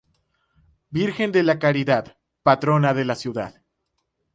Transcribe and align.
Virgen 0.89 1.31
de 1.31 1.43
la 1.43 1.59
Caridad, 1.59 2.17
patrona 2.41 2.95
de 2.95 3.05
la 3.05 3.13
ciudad 3.13 3.61